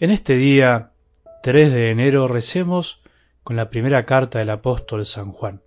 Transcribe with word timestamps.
En 0.00 0.10
este 0.10 0.34
día, 0.34 0.90
3 1.44 1.72
de 1.72 1.92
enero, 1.92 2.26
recemos 2.26 3.00
con 3.44 3.54
la 3.54 3.70
primera 3.70 4.04
carta 4.04 4.40
del 4.40 4.50
apóstol 4.50 5.06
San 5.06 5.30
Juan, 5.30 5.62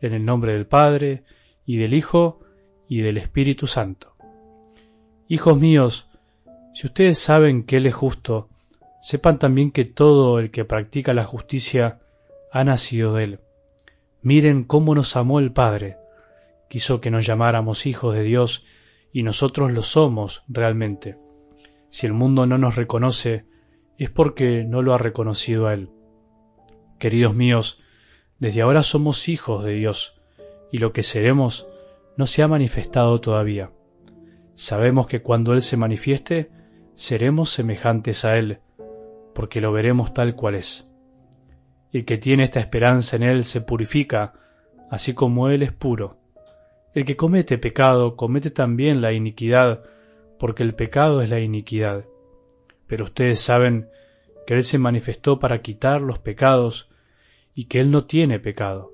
en 0.00 0.12
el 0.12 0.24
nombre 0.24 0.54
del 0.54 0.66
Padre, 0.66 1.22
y 1.64 1.76
del 1.76 1.94
Hijo, 1.94 2.40
y 2.88 3.02
del 3.02 3.16
Espíritu 3.16 3.68
Santo. 3.68 4.16
Hijos 5.28 5.56
míos, 5.60 6.08
si 6.74 6.88
ustedes 6.88 7.20
saben 7.20 7.62
que 7.62 7.76
Él 7.76 7.86
es 7.86 7.94
justo, 7.94 8.48
sepan 9.00 9.38
también 9.38 9.70
que 9.70 9.84
todo 9.84 10.40
el 10.40 10.50
que 10.50 10.64
practica 10.64 11.14
la 11.14 11.24
justicia 11.24 12.00
ha 12.50 12.64
nacido 12.64 13.14
de 13.14 13.24
Él. 13.24 13.40
Miren 14.20 14.64
cómo 14.64 14.96
nos 14.96 15.14
amó 15.14 15.38
el 15.38 15.52
Padre, 15.52 15.96
quiso 16.68 17.00
que 17.00 17.12
nos 17.12 17.24
llamáramos 17.24 17.86
hijos 17.86 18.16
de 18.16 18.24
Dios, 18.24 18.66
y 19.12 19.22
nosotros 19.22 19.70
lo 19.70 19.82
somos 19.82 20.42
realmente. 20.48 21.23
Si 21.94 22.06
el 22.06 22.12
mundo 22.12 22.44
no 22.44 22.58
nos 22.58 22.74
reconoce, 22.74 23.44
es 23.98 24.10
porque 24.10 24.64
no 24.64 24.82
lo 24.82 24.94
ha 24.94 24.98
reconocido 24.98 25.68
a 25.68 25.74
Él. 25.74 25.90
Queridos 26.98 27.36
míos, 27.36 27.80
desde 28.40 28.62
ahora 28.62 28.82
somos 28.82 29.28
hijos 29.28 29.62
de 29.62 29.74
Dios, 29.74 30.20
y 30.72 30.78
lo 30.78 30.92
que 30.92 31.04
seremos 31.04 31.68
no 32.16 32.26
se 32.26 32.42
ha 32.42 32.48
manifestado 32.48 33.20
todavía. 33.20 33.70
Sabemos 34.56 35.06
que 35.06 35.22
cuando 35.22 35.52
Él 35.52 35.62
se 35.62 35.76
manifieste, 35.76 36.50
seremos 36.94 37.50
semejantes 37.50 38.24
a 38.24 38.38
Él, 38.38 38.58
porque 39.32 39.60
lo 39.60 39.70
veremos 39.70 40.12
tal 40.12 40.34
cual 40.34 40.56
es. 40.56 40.88
El 41.92 42.04
que 42.04 42.18
tiene 42.18 42.42
esta 42.42 42.58
esperanza 42.58 43.14
en 43.14 43.22
Él 43.22 43.44
se 43.44 43.60
purifica, 43.60 44.32
así 44.90 45.14
como 45.14 45.48
Él 45.48 45.62
es 45.62 45.72
puro. 45.72 46.18
El 46.92 47.04
que 47.04 47.14
comete 47.14 47.56
pecado 47.56 48.16
comete 48.16 48.50
también 48.50 49.00
la 49.00 49.12
iniquidad, 49.12 49.84
porque 50.38 50.62
el 50.62 50.74
pecado 50.74 51.22
es 51.22 51.30
la 51.30 51.40
iniquidad. 51.40 52.04
Pero 52.86 53.04
ustedes 53.04 53.40
saben 53.40 53.88
que 54.46 54.54
Él 54.54 54.62
se 54.62 54.78
manifestó 54.78 55.38
para 55.38 55.62
quitar 55.62 56.00
los 56.00 56.18
pecados 56.18 56.90
y 57.54 57.66
que 57.66 57.80
Él 57.80 57.90
no 57.90 58.04
tiene 58.04 58.38
pecado. 58.40 58.92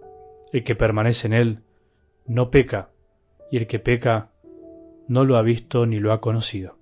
El 0.53 0.65
que 0.65 0.75
permanece 0.75 1.27
en 1.27 1.33
Él 1.33 1.63
no 2.27 2.51
peca, 2.51 2.91
y 3.51 3.57
el 3.57 3.67
que 3.67 3.79
peca 3.79 4.31
no 5.09 5.25
lo 5.25 5.37
ha 5.37 5.43
visto 5.43 5.87
ni 5.87 5.99
lo 5.99 6.13
ha 6.13 6.21
conocido. 6.21 6.77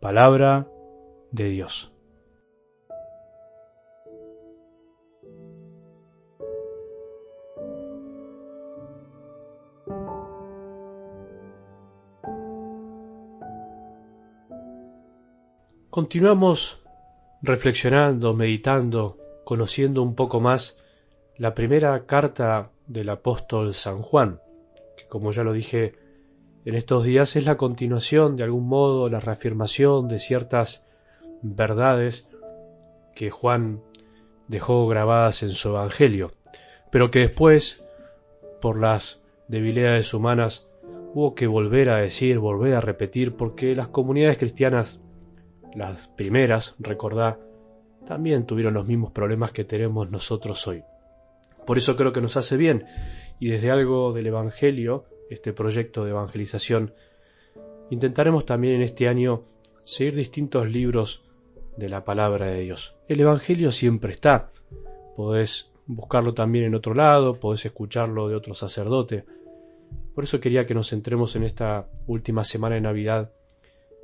Palabra 0.00 0.68
de 1.30 1.44
Dios. 1.50 1.92
Continuamos 15.98 16.78
reflexionando, 17.42 18.32
meditando, 18.32 19.18
conociendo 19.42 20.00
un 20.00 20.14
poco 20.14 20.38
más 20.38 20.78
la 21.36 21.54
primera 21.54 22.06
carta 22.06 22.70
del 22.86 23.08
apóstol 23.08 23.74
San 23.74 24.02
Juan, 24.02 24.38
que 24.96 25.08
como 25.08 25.32
ya 25.32 25.42
lo 25.42 25.52
dije 25.52 25.96
en 26.64 26.76
estos 26.76 27.02
días 27.02 27.34
es 27.34 27.44
la 27.46 27.56
continuación, 27.56 28.36
de 28.36 28.44
algún 28.44 28.68
modo, 28.68 29.10
la 29.10 29.18
reafirmación 29.18 30.06
de 30.06 30.20
ciertas 30.20 30.84
verdades 31.42 32.28
que 33.16 33.30
Juan 33.30 33.80
dejó 34.46 34.86
grabadas 34.86 35.42
en 35.42 35.50
su 35.50 35.70
Evangelio, 35.70 36.30
pero 36.92 37.10
que 37.10 37.18
después, 37.18 37.84
por 38.60 38.78
las 38.78 39.20
debilidades 39.48 40.14
humanas, 40.14 40.68
hubo 41.12 41.34
que 41.34 41.48
volver 41.48 41.90
a 41.90 41.96
decir, 41.96 42.38
volver 42.38 42.74
a 42.74 42.80
repetir, 42.80 43.34
porque 43.34 43.74
las 43.74 43.88
comunidades 43.88 44.38
cristianas 44.38 45.00
las 45.74 46.08
primeras, 46.08 46.74
recordá, 46.78 47.38
también 48.06 48.46
tuvieron 48.46 48.74
los 48.74 48.88
mismos 48.88 49.12
problemas 49.12 49.52
que 49.52 49.64
tenemos 49.64 50.10
nosotros 50.10 50.66
hoy. 50.66 50.82
Por 51.66 51.78
eso 51.78 51.96
creo 51.96 52.12
que 52.12 52.20
nos 52.20 52.36
hace 52.36 52.56
bien, 52.56 52.86
y 53.38 53.50
desde 53.50 53.70
algo 53.70 54.12
del 54.12 54.28
Evangelio, 54.28 55.04
este 55.30 55.52
proyecto 55.52 56.04
de 56.04 56.10
evangelización, 56.10 56.94
intentaremos 57.90 58.46
también 58.46 58.76
en 58.76 58.82
este 58.82 59.08
año 59.08 59.44
seguir 59.84 60.16
distintos 60.16 60.68
libros 60.68 61.24
de 61.76 61.88
la 61.88 62.04
palabra 62.04 62.46
de 62.46 62.60
Dios. 62.60 62.96
El 63.06 63.20
Evangelio 63.20 63.70
siempre 63.70 64.12
está, 64.12 64.50
podés 65.16 65.72
buscarlo 65.86 66.34
también 66.34 66.64
en 66.64 66.74
otro 66.74 66.94
lado, 66.94 67.38
podés 67.38 67.64
escucharlo 67.66 68.28
de 68.28 68.36
otro 68.36 68.54
sacerdote. 68.54 69.24
Por 70.14 70.24
eso 70.24 70.40
quería 70.40 70.66
que 70.66 70.74
nos 70.74 70.90
centremos 70.90 71.36
en 71.36 71.44
esta 71.44 71.88
última 72.06 72.44
semana 72.44 72.74
de 72.74 72.82
Navidad, 72.82 73.32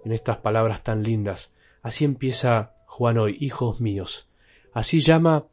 en 0.04 0.12
estas 0.12 0.38
palabras 0.38 0.82
tan 0.82 1.02
lindas 1.02 1.50
Así 1.84 2.06
empieza 2.06 2.72
Juan 2.86 3.18
hoy, 3.18 3.36
hijos 3.40 3.82
míos. 3.82 4.26
Así 4.72 5.00
llama 5.00 5.44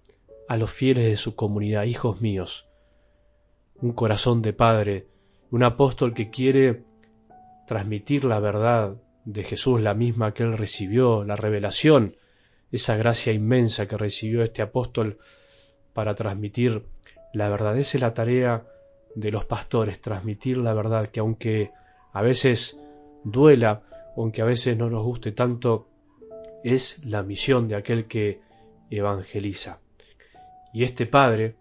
a 0.47 0.55
los 0.55 0.71
fieles 0.71 1.03
de 1.03 1.17
su 1.17 1.35
comunidad, 1.35 1.83
hijos 1.83 2.21
míos. 2.21 2.69
Un 3.81 3.91
corazón 3.91 4.41
de 4.41 4.53
padre, 4.53 5.07
un 5.51 5.63
apóstol 5.63 6.13
que 6.13 6.29
quiere 6.29 6.85
transmitir 7.67 8.23
la 8.23 8.39
verdad 8.39 8.95
de 9.25 9.43
Jesús, 9.43 9.81
la 9.81 9.93
misma 9.93 10.33
que 10.33 10.43
él 10.43 10.57
recibió, 10.57 11.25
la 11.25 11.35
revelación, 11.35 12.15
esa 12.71 12.95
gracia 12.95 13.33
inmensa 13.33 13.89
que 13.89 13.97
recibió 13.97 14.41
este 14.41 14.61
apóstol 14.61 15.17
para 15.91 16.15
transmitir 16.15 16.85
la 17.33 17.49
verdad. 17.49 17.77
Esa 17.77 17.97
es 17.97 18.01
la 18.01 18.13
tarea 18.13 18.63
de 19.15 19.31
los 19.31 19.43
pastores, 19.43 19.99
transmitir 19.99 20.57
la 20.57 20.73
verdad 20.73 21.07
que 21.07 21.19
aunque 21.19 21.71
a 22.13 22.21
veces 22.21 22.79
duela, 23.25 23.83
aunque 24.15 24.41
a 24.41 24.45
veces 24.45 24.77
no 24.77 24.89
nos 24.89 25.03
guste 25.03 25.31
tanto, 25.31 25.87
es 26.63 27.03
la 27.05 27.23
misión 27.23 27.67
de 27.67 27.75
aquel 27.75 28.05
que 28.05 28.41
evangeliza. 28.89 29.79
Y 30.73 30.83
este 30.83 31.05
padre 31.05 31.55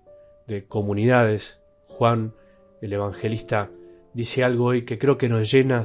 de 0.46 0.64
comunidades, 0.64 1.60
Juan 1.86 2.34
el 2.80 2.92
Evangelista, 2.92 3.70
dice 4.14 4.42
algo 4.44 4.66
hoy 4.66 4.84
que 4.84 4.98
creo 4.98 5.18
que 5.18 5.28
nos 5.28 5.50
llena 5.50 5.84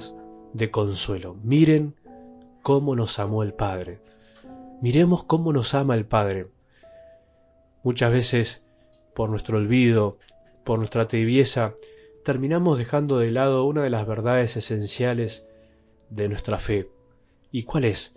de 0.54 0.72
consuelo. 0.72 1.36
Miren 1.44 1.96
cómo 2.62 2.96
nos 2.96 3.20
amó 3.20 3.44
el 3.44 3.54
Padre. 3.54 4.00
Miremos 4.82 5.24
cómo 5.24 5.54
nos 5.54 5.74
ama 5.74 5.96
el 5.96 6.06
Padre. 6.06 6.48
Muchas 7.84 8.12
veces, 8.12 8.66
por 9.14 9.30
nuestro 9.30 9.58
olvido, 9.58 10.18
por 10.64 10.80
nuestra 10.80 11.08
tibieza, 11.08 11.74
terminamos 12.24 12.78
dejando 12.78 13.20
de 13.20 13.32
lado 13.32 13.66
una 13.66 13.84
de 13.84 13.90
las 13.90 14.08
verdades 14.08 14.58
esenciales 14.58 15.48
de 16.10 16.28
nuestra 16.28 16.58
fe. 16.58 16.90
¿Y 17.52 17.64
cuál 17.64 17.86
es? 17.86 18.16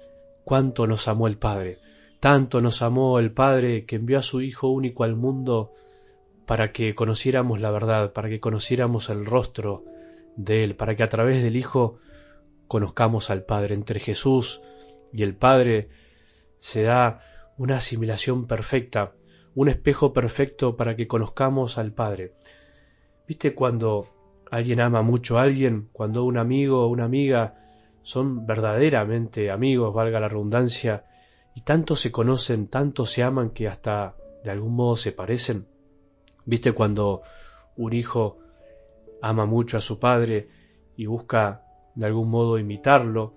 cuánto 0.49 0.87
nos 0.87 1.09
amó 1.09 1.26
el 1.26 1.37
Padre. 1.37 1.78
Tanto 2.21 2.62
nos 2.62 2.81
amó 2.81 3.19
el 3.19 3.32
Padre 3.32 3.84
que 3.84 3.97
envió 3.97 4.19
a 4.19 4.22
su 4.22 4.41
Hijo 4.41 4.69
único 4.69 5.04
al 5.04 5.15
mundo 5.15 5.75
para 6.47 6.72
que 6.72 6.94
conociéramos 6.94 7.60
la 7.60 7.71
verdad, 7.71 8.15
para 8.15 8.31
que 8.31 8.41
conociéramos 8.41 9.10
el 9.10 9.26
rostro 9.26 9.84
de 10.37 10.65
Él, 10.65 10.75
para 10.75 10.97
que 10.97 11.03
a 11.03 11.10
través 11.10 11.43
del 11.43 11.54
Hijo 11.54 11.99
conozcamos 12.66 13.28
al 13.28 13.43
Padre. 13.43 13.75
Entre 13.75 14.00
Jesús 14.00 14.62
y 15.12 15.22
el 15.22 15.34
Padre 15.34 15.91
se 16.60 16.82
da 16.82 17.20
una 17.59 17.76
asimilación 17.76 18.47
perfecta, 18.47 19.12
un 19.55 19.69
espejo 19.69 20.15
perfecto 20.15 20.78
para 20.78 20.97
que 20.97 21.06
conozcamos 21.06 21.76
al 21.76 21.93
Padre. 21.93 22.32
¿Viste 23.26 23.55
cuando 23.55 24.09
alguien 24.50 24.81
ama 24.81 25.03
mucho 25.03 25.38
a 25.38 25.43
alguien, 25.43 25.91
cuando 25.93 26.25
un 26.25 26.38
amigo 26.38 26.87
o 26.87 26.88
una 26.88 27.05
amiga 27.05 27.68
son 28.08 28.46
verdaderamente 28.46 29.50
amigos, 29.50 29.92
valga 29.92 30.19
la 30.19 30.28
redundancia, 30.28 31.04
y 31.54 31.60
tanto 31.60 31.94
se 31.94 32.10
conocen, 32.10 32.69
tanto 32.69 33.04
se 33.04 33.22
aman 33.22 33.50
que 33.50 33.69
hasta 33.69 34.14
de 34.42 34.50
algún 34.50 34.74
modo 34.74 34.96
se 34.96 35.12
parecen. 35.12 35.66
¿Viste 36.46 36.72
cuando 36.72 37.20
un 37.76 37.93
hijo 37.93 38.38
ama 39.20 39.44
mucho 39.44 39.76
a 39.76 39.82
su 39.82 39.99
padre 39.99 40.49
y 40.96 41.05
busca 41.05 41.60
de 41.96 42.06
algún 42.06 42.31
modo 42.31 42.58
imitarlo? 42.58 43.34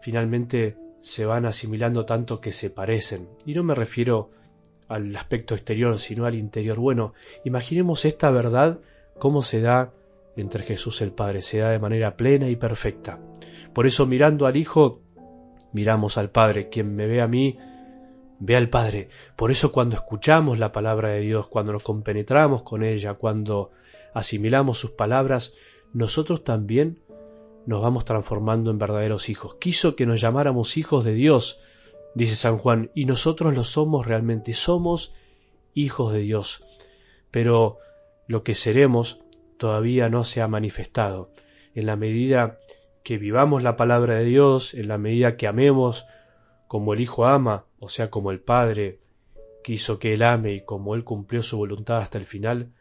Finalmente 0.00 0.78
se 1.02 1.26
van 1.26 1.44
asimilando 1.44 2.06
tanto 2.06 2.40
que 2.40 2.52
se 2.52 2.70
parecen. 2.70 3.28
Y 3.44 3.52
no 3.52 3.62
me 3.62 3.74
refiero 3.74 4.30
al 4.88 5.14
aspecto 5.14 5.54
exterior, 5.54 5.98
sino 5.98 6.24
al 6.24 6.34
interior. 6.34 6.78
Bueno, 6.78 7.12
imaginemos 7.44 8.06
esta 8.06 8.30
verdad 8.30 8.78
cómo 9.18 9.42
se 9.42 9.60
da 9.60 9.92
entre 10.34 10.64
Jesús 10.64 11.02
el 11.02 11.12
Padre, 11.12 11.42
se 11.42 11.58
da 11.58 11.68
de 11.68 11.78
manera 11.78 12.16
plena 12.16 12.48
y 12.48 12.56
perfecta. 12.56 13.18
Por 13.76 13.86
eso 13.86 14.06
mirando 14.06 14.46
al 14.46 14.56
Hijo, 14.56 15.02
miramos 15.72 16.16
al 16.16 16.30
Padre. 16.30 16.70
Quien 16.70 16.96
me 16.96 17.06
ve 17.06 17.20
a 17.20 17.28
mí, 17.28 17.58
ve 18.38 18.56
al 18.56 18.70
Padre. 18.70 19.10
Por 19.36 19.50
eso 19.50 19.70
cuando 19.70 19.96
escuchamos 19.96 20.58
la 20.58 20.72
palabra 20.72 21.10
de 21.10 21.20
Dios, 21.20 21.46
cuando 21.48 21.74
nos 21.74 21.82
compenetramos 21.82 22.62
con 22.62 22.82
ella, 22.82 23.12
cuando 23.12 23.72
asimilamos 24.14 24.78
sus 24.78 24.92
palabras, 24.92 25.52
nosotros 25.92 26.42
también 26.42 27.00
nos 27.66 27.82
vamos 27.82 28.06
transformando 28.06 28.70
en 28.70 28.78
verdaderos 28.78 29.28
hijos. 29.28 29.56
Quiso 29.56 29.94
que 29.94 30.06
nos 30.06 30.22
llamáramos 30.22 30.78
hijos 30.78 31.04
de 31.04 31.12
Dios, 31.12 31.60
dice 32.14 32.34
San 32.34 32.56
Juan, 32.56 32.90
y 32.94 33.04
nosotros 33.04 33.54
lo 33.54 33.62
somos 33.62 34.06
realmente, 34.06 34.54
somos 34.54 35.12
hijos 35.74 36.14
de 36.14 36.20
Dios. 36.20 36.64
Pero 37.30 37.76
lo 38.26 38.42
que 38.42 38.54
seremos 38.54 39.20
todavía 39.58 40.08
no 40.08 40.24
se 40.24 40.40
ha 40.40 40.48
manifestado. 40.48 41.28
En 41.74 41.84
la 41.84 41.96
medida 41.96 42.58
que 43.06 43.18
vivamos 43.18 43.62
la 43.62 43.76
palabra 43.76 44.16
de 44.16 44.24
Dios, 44.24 44.74
en 44.74 44.88
la 44.88 44.98
medida 44.98 45.36
que 45.36 45.46
amemos 45.46 46.08
como 46.66 46.92
el 46.92 47.00
Hijo 47.00 47.24
ama, 47.24 47.64
o 47.78 47.88
sea, 47.88 48.10
como 48.10 48.32
el 48.32 48.40
Padre 48.40 48.98
quiso 49.62 50.00
que 50.00 50.12
Él 50.12 50.24
ame 50.24 50.54
y 50.54 50.60
como 50.62 50.96
Él 50.96 51.04
cumplió 51.04 51.44
su 51.44 51.56
voluntad 51.56 51.98
hasta 51.98 52.18
el 52.18 52.24
final, 52.24 52.72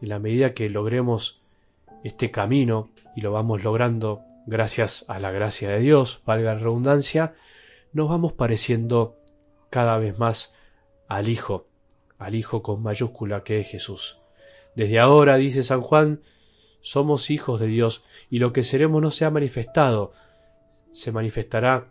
en 0.00 0.08
la 0.08 0.20
medida 0.20 0.54
que 0.54 0.68
logremos 0.68 1.42
este 2.04 2.30
camino 2.30 2.90
y 3.16 3.22
lo 3.22 3.32
vamos 3.32 3.64
logrando 3.64 4.20
gracias 4.46 5.06
a 5.08 5.18
la 5.18 5.32
gracia 5.32 5.70
de 5.70 5.80
Dios, 5.80 6.22
valga 6.24 6.54
la 6.54 6.60
redundancia, 6.60 7.34
nos 7.92 8.08
vamos 8.08 8.32
pareciendo 8.32 9.16
cada 9.70 9.98
vez 9.98 10.16
más 10.16 10.54
al 11.08 11.28
Hijo, 11.28 11.66
al 12.16 12.36
Hijo 12.36 12.62
con 12.62 12.80
mayúscula 12.80 13.42
que 13.42 13.58
es 13.58 13.68
Jesús. 13.68 14.20
Desde 14.76 15.00
ahora, 15.00 15.34
dice 15.34 15.64
San 15.64 15.80
Juan, 15.80 16.20
somos 16.84 17.30
hijos 17.30 17.60
de 17.60 17.66
Dios 17.66 18.04
y 18.28 18.40
lo 18.40 18.52
que 18.52 18.62
seremos 18.62 19.00
no 19.00 19.10
se 19.10 19.24
ha 19.24 19.30
manifestado, 19.30 20.12
se 20.92 21.12
manifestará 21.12 21.86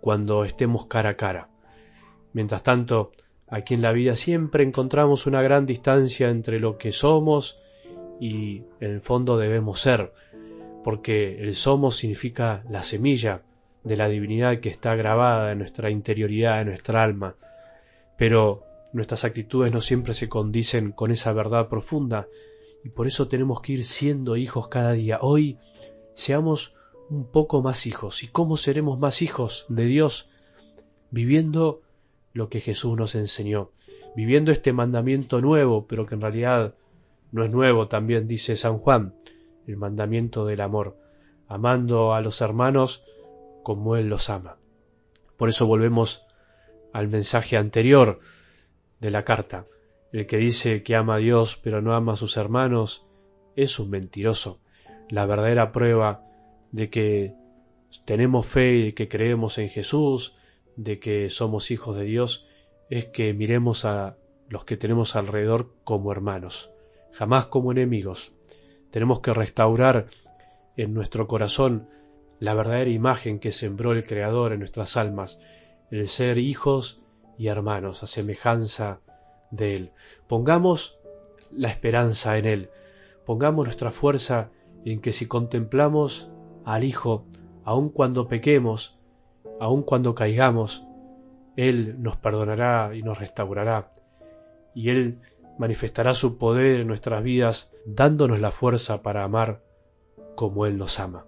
cuando 0.00 0.44
estemos 0.44 0.86
cara 0.86 1.10
a 1.10 1.16
cara. 1.16 1.48
Mientras 2.32 2.62
tanto, 2.62 3.10
aquí 3.48 3.74
en 3.74 3.82
la 3.82 3.90
vida 3.90 4.14
siempre 4.14 4.62
encontramos 4.62 5.26
una 5.26 5.42
gran 5.42 5.66
distancia 5.66 6.30
entre 6.30 6.60
lo 6.60 6.78
que 6.78 6.92
somos 6.92 7.60
y 8.20 8.62
en 8.80 8.92
el 8.92 9.00
fondo 9.00 9.38
debemos 9.38 9.80
ser, 9.80 10.12
porque 10.84 11.42
el 11.42 11.56
somos 11.56 11.96
significa 11.96 12.62
la 12.70 12.84
semilla 12.84 13.42
de 13.82 13.96
la 13.96 14.08
divinidad 14.08 14.60
que 14.60 14.68
está 14.68 14.94
grabada 14.94 15.50
en 15.50 15.58
nuestra 15.58 15.90
interioridad, 15.90 16.60
en 16.60 16.68
nuestra 16.68 17.02
alma. 17.02 17.34
Pero 18.16 18.62
nuestras 18.92 19.24
actitudes 19.24 19.72
no 19.72 19.80
siempre 19.80 20.14
se 20.14 20.28
condicen 20.28 20.92
con 20.92 21.10
esa 21.10 21.32
verdad 21.32 21.68
profunda 21.68 22.28
y 22.84 22.88
por 22.88 23.06
eso 23.06 23.28
tenemos 23.28 23.60
que 23.60 23.74
ir 23.74 23.84
siendo 23.84 24.36
hijos 24.36 24.68
cada 24.68 24.92
día. 24.92 25.18
Hoy 25.22 25.58
seamos 26.14 26.74
un 27.08 27.24
poco 27.24 27.62
más 27.62 27.86
hijos. 27.86 28.22
¿Y 28.22 28.28
cómo 28.28 28.56
seremos 28.56 28.98
más 28.98 29.22
hijos 29.22 29.66
de 29.68 29.84
Dios? 29.84 30.28
Viviendo 31.10 31.82
lo 32.32 32.48
que 32.48 32.60
Jesús 32.60 32.96
nos 32.96 33.14
enseñó, 33.14 33.70
viviendo 34.16 34.50
este 34.50 34.72
mandamiento 34.72 35.40
nuevo, 35.40 35.86
pero 35.86 36.06
que 36.06 36.14
en 36.14 36.22
realidad 36.22 36.74
no 37.30 37.44
es 37.44 37.50
nuevo, 37.50 37.88
también 37.88 38.28
dice 38.28 38.56
San 38.56 38.78
Juan, 38.78 39.14
el 39.66 39.76
mandamiento 39.76 40.46
del 40.46 40.60
amor, 40.60 40.96
amando 41.48 42.14
a 42.14 42.20
los 42.20 42.40
hermanos 42.40 43.04
como 43.62 43.96
Él 43.96 44.08
los 44.08 44.30
ama. 44.30 44.56
Por 45.36 45.48
eso 45.48 45.66
volvemos 45.66 46.24
al 46.92 47.08
mensaje 47.08 47.56
anterior 47.56 48.20
de 49.00 49.10
la 49.10 49.24
carta. 49.24 49.66
El 50.12 50.26
que 50.26 50.36
dice 50.36 50.82
que 50.82 50.94
ama 50.94 51.14
a 51.14 51.18
Dios 51.18 51.58
pero 51.62 51.80
no 51.80 51.94
ama 51.94 52.12
a 52.12 52.16
sus 52.16 52.36
hermanos 52.36 53.06
es 53.56 53.78
un 53.78 53.90
mentiroso. 53.90 54.60
La 55.08 55.26
verdadera 55.26 55.72
prueba 55.72 56.24
de 56.70 56.90
que 56.90 57.34
tenemos 58.04 58.46
fe 58.46 58.74
y 58.74 58.82
de 58.84 58.94
que 58.94 59.08
creemos 59.08 59.58
en 59.58 59.68
Jesús, 59.68 60.36
de 60.76 60.98
que 60.98 61.30
somos 61.30 61.70
hijos 61.70 61.96
de 61.96 62.04
Dios, 62.04 62.46
es 62.90 63.06
que 63.06 63.32
miremos 63.32 63.84
a 63.84 64.16
los 64.48 64.64
que 64.64 64.76
tenemos 64.76 65.16
alrededor 65.16 65.74
como 65.84 66.12
hermanos, 66.12 66.70
jamás 67.12 67.46
como 67.46 67.72
enemigos. 67.72 68.34
Tenemos 68.90 69.20
que 69.20 69.32
restaurar 69.32 70.06
en 70.76 70.92
nuestro 70.92 71.26
corazón 71.26 71.88
la 72.38 72.54
verdadera 72.54 72.90
imagen 72.90 73.38
que 73.38 73.52
sembró 73.52 73.92
el 73.92 74.04
Creador 74.04 74.52
en 74.52 74.58
nuestras 74.58 74.96
almas, 74.96 75.38
el 75.90 76.06
ser 76.08 76.38
hijos 76.38 77.00
y 77.38 77.46
hermanos, 77.46 78.02
a 78.02 78.06
semejanza 78.06 79.00
de 79.52 79.76
Él. 79.76 79.90
Pongamos 80.26 80.98
la 81.52 81.68
esperanza 81.68 82.36
en 82.38 82.46
Él, 82.46 82.70
pongamos 83.24 83.66
nuestra 83.66 83.92
fuerza 83.92 84.50
en 84.84 85.00
que 85.00 85.12
si 85.12 85.26
contemplamos 85.26 86.30
al 86.64 86.82
Hijo, 86.82 87.24
aun 87.64 87.90
cuando 87.90 88.26
pequemos, 88.26 88.98
aun 89.60 89.82
cuando 89.82 90.14
caigamos, 90.16 90.84
Él 91.56 92.02
nos 92.02 92.16
perdonará 92.16 92.96
y 92.96 93.02
nos 93.02 93.18
restaurará, 93.18 93.92
y 94.74 94.90
Él 94.90 95.20
manifestará 95.58 96.14
su 96.14 96.38
poder 96.38 96.80
en 96.80 96.88
nuestras 96.88 97.22
vidas, 97.22 97.70
dándonos 97.86 98.40
la 98.40 98.50
fuerza 98.50 99.02
para 99.02 99.22
amar 99.22 99.62
como 100.34 100.66
Él 100.66 100.78
nos 100.78 100.98
ama. 100.98 101.26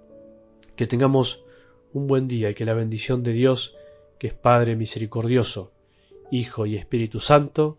Que 0.76 0.86
tengamos 0.86 1.44
un 1.92 2.06
buen 2.06 2.26
día 2.26 2.50
y 2.50 2.54
que 2.54 2.64
la 2.64 2.74
bendición 2.74 3.22
de 3.22 3.32
Dios, 3.32 3.76
que 4.18 4.28
es 4.28 4.34
Padre 4.34 4.74
misericordioso, 4.74 5.72
Hijo 6.30 6.66
y 6.66 6.76
Espíritu 6.76 7.20
Santo, 7.20 7.78